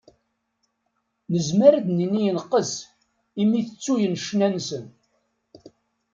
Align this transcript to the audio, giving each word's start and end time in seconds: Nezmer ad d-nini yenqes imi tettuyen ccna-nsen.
Nezmer 1.31 1.73
ad 1.73 1.83
d-nini 1.85 2.21
yenqes 2.25 2.71
imi 3.41 3.61
tettuyen 3.67 4.17
ccna-nsen. 4.21 4.85